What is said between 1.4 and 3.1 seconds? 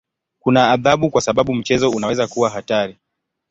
mchezo unaweza kuwa hatari.